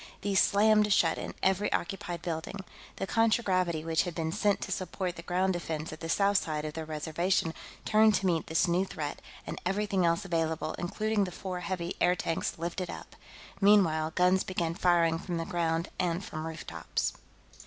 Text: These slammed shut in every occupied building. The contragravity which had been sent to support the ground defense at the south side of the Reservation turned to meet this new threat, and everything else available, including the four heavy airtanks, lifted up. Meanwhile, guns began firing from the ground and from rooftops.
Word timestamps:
These 0.21 0.41
slammed 0.41 0.91
shut 0.91 1.19
in 1.19 1.35
every 1.43 1.71
occupied 1.71 2.23
building. 2.23 2.61
The 2.95 3.05
contragravity 3.05 3.85
which 3.85 4.01
had 4.01 4.15
been 4.15 4.31
sent 4.31 4.59
to 4.61 4.71
support 4.71 5.15
the 5.15 5.21
ground 5.21 5.53
defense 5.53 5.93
at 5.93 5.99
the 5.99 6.09
south 6.09 6.37
side 6.39 6.65
of 6.65 6.73
the 6.73 6.85
Reservation 6.85 7.53
turned 7.85 8.15
to 8.15 8.25
meet 8.25 8.47
this 8.47 8.67
new 8.67 8.83
threat, 8.83 9.21
and 9.45 9.61
everything 9.63 10.03
else 10.03 10.25
available, 10.25 10.73
including 10.79 11.25
the 11.25 11.31
four 11.31 11.59
heavy 11.59 11.95
airtanks, 12.01 12.57
lifted 12.57 12.89
up. 12.89 13.15
Meanwhile, 13.61 14.13
guns 14.15 14.43
began 14.43 14.73
firing 14.73 15.19
from 15.19 15.37
the 15.37 15.45
ground 15.45 15.89
and 15.99 16.25
from 16.25 16.47
rooftops. 16.47 17.13